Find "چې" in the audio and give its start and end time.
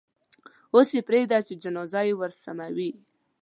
1.47-1.59